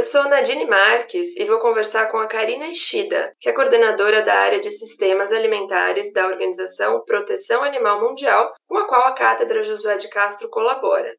[0.00, 4.32] Eu sou Nadine Marques e vou conversar com a Karina Ishida, que é coordenadora da
[4.32, 9.98] área de sistemas alimentares da Organização Proteção Animal Mundial, com a qual a Cátedra Josué
[9.98, 11.14] de Castro colabora.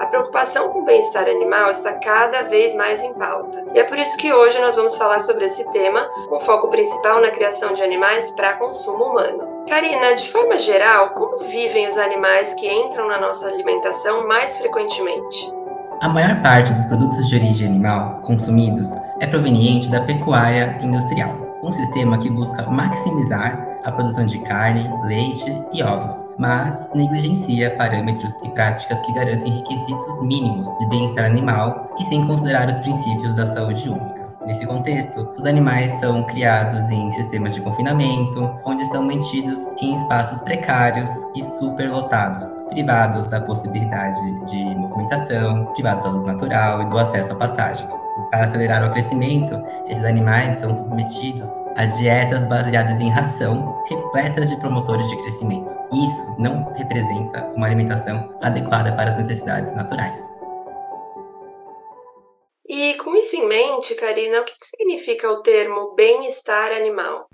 [0.00, 3.64] A preocupação com o bem-estar animal está cada vez mais em pauta.
[3.72, 7.20] E é por isso que hoje nós vamos falar sobre esse tema, com foco principal
[7.20, 9.64] na criação de animais para consumo humano.
[9.68, 15.55] Karina, de forma geral, como vivem os animais que entram na nossa alimentação mais frequentemente?
[16.02, 21.72] A maior parte dos produtos de origem animal consumidos é proveniente da pecuária industrial, um
[21.72, 28.48] sistema que busca maximizar a produção de carne, leite e ovos, mas negligencia parâmetros e
[28.50, 33.88] práticas que garantem requisitos mínimos de bem-estar animal e sem considerar os princípios da saúde
[33.88, 34.25] única.
[34.46, 40.38] Nesse contexto, os animais são criados em sistemas de confinamento, onde são mantidos em espaços
[40.40, 47.32] precários e superlotados, privados da possibilidade de movimentação, privados da luz natural e do acesso
[47.32, 47.92] a pastagens.
[48.30, 54.56] Para acelerar o crescimento, esses animais são submetidos a dietas baseadas em ração, repletas de
[54.56, 55.74] promotores de crescimento.
[55.92, 60.35] Isso não representa uma alimentação adequada para as necessidades naturais.
[62.68, 67.28] E com isso em mente, Karina, o que significa o termo bem-estar animal?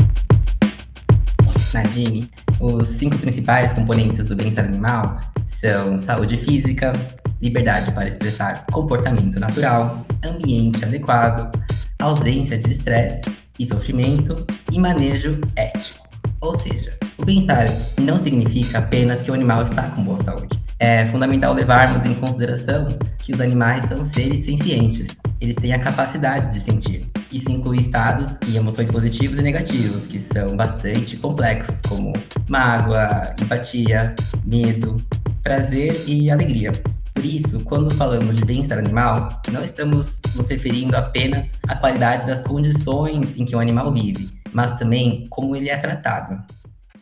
[1.72, 2.30] Nadine,
[2.60, 6.92] os cinco principais componentes do bem-estar animal são saúde física,
[7.40, 11.50] liberdade para expressar comportamento natural, ambiente adequado,
[11.98, 13.22] ausência de estresse
[13.58, 16.06] e sofrimento e manejo ético.
[16.42, 20.61] Ou seja, o bem-estar não significa apenas que o animal está com boa saúde.
[20.84, 25.16] É fundamental levarmos em consideração que os animais são seres sencientes.
[25.40, 27.08] Eles têm a capacidade de sentir.
[27.30, 32.12] Isso inclui estados e emoções positivos e negativos, que são bastante complexos, como
[32.48, 35.00] mágoa, empatia, medo,
[35.44, 36.72] prazer e alegria.
[37.14, 42.42] Por isso, quando falamos de bem-estar animal, não estamos nos referindo apenas à qualidade das
[42.42, 46.42] condições em que o animal vive, mas também como ele é tratado.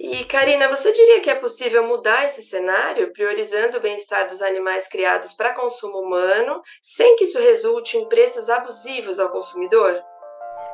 [0.03, 4.89] E, Karina, você diria que é possível mudar esse cenário, priorizando o bem-estar dos animais
[4.89, 10.01] criados para consumo humano, sem que isso resulte em preços abusivos ao consumidor?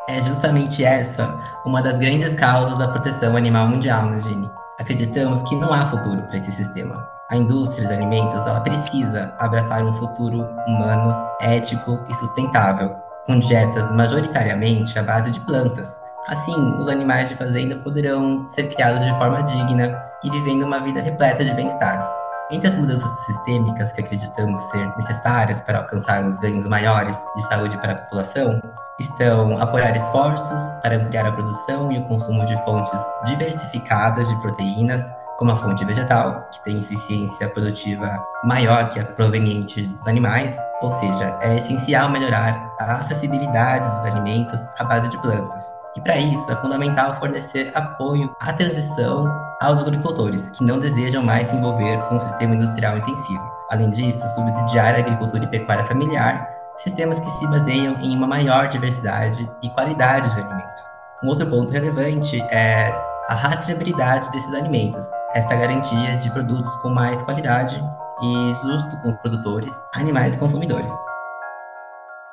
[0.08, 1.26] É justamente essa
[1.66, 4.48] uma das grandes causas da proteção animal mundial, Nadine.
[4.78, 7.10] Acreditamos que não há futuro para esse sistema.
[7.28, 12.94] A indústria de alimentos ela precisa abraçar um futuro humano, ético e sustentável,
[13.26, 19.04] com dietas majoritariamente à base de plantas, Assim, os animais de fazenda poderão ser criados
[19.04, 22.04] de forma digna e vivendo uma vida repleta de bem-estar.
[22.50, 27.92] Entre as mudanças sistêmicas que acreditamos ser necessárias para alcançarmos ganhos maiores de saúde para
[27.92, 28.60] a população,
[28.98, 35.02] estão apoiar esforços para ampliar a produção e o consumo de fontes diversificadas de proteínas,
[35.36, 40.90] como a fonte vegetal, que tem eficiência produtiva maior que a proveniente dos animais, ou
[40.90, 45.75] seja, é essencial melhorar a acessibilidade dos alimentos à base de plantas.
[45.96, 49.26] E para isso é fundamental fornecer apoio à transição
[49.60, 53.42] aos agricultores que não desejam mais se envolver com o sistema industrial intensivo.
[53.70, 56.46] Além disso, subsidiar a agricultura e pecuária familiar,
[56.76, 60.82] sistemas que se baseiam em uma maior diversidade e qualidade de alimentos.
[61.24, 62.92] Um outro ponto relevante é
[63.28, 67.82] a rastreabilidade desses alimentos, essa garantia de produtos com mais qualidade
[68.22, 70.92] e justo com os produtores, animais e consumidores.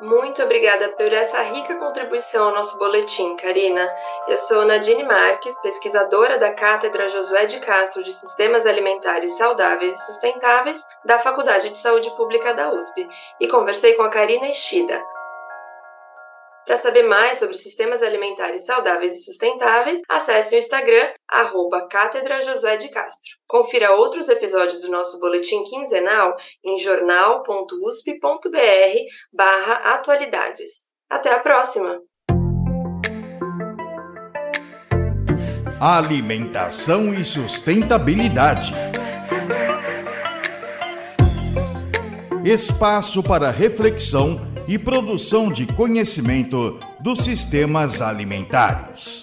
[0.03, 3.89] Muito obrigada por essa rica contribuição ao nosso boletim, Karina.
[4.27, 10.05] Eu sou Nadine Marques, pesquisadora da Cátedra Josué de Castro de Sistemas Alimentares Saudáveis e
[10.05, 13.07] Sustentáveis da Faculdade de Saúde Pública da USP,
[13.39, 15.01] e conversei com a Karina Ishida,
[16.65, 22.77] para saber mais sobre sistemas alimentares saudáveis e sustentáveis, acesse o Instagram, arroba Cátedra Josué
[22.77, 23.33] de Castro.
[23.47, 28.57] Confira outros episódios do nosso boletim quinzenal em jornal.usp.br
[29.31, 30.85] barra atualidades.
[31.09, 31.99] Até a próxima!
[35.81, 38.71] Alimentação e sustentabilidade.
[42.45, 49.22] Espaço para reflexão e produção de conhecimento dos sistemas alimentares.